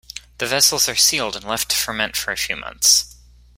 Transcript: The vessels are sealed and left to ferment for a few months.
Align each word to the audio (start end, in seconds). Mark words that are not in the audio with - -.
The 0.39 0.47
vessels 0.47 0.89
are 0.89 0.95
sealed 0.95 1.35
and 1.35 1.45
left 1.45 1.69
to 1.69 1.75
ferment 1.75 2.15
for 2.17 2.31
a 2.31 2.35
few 2.35 2.55
months. 2.55 3.17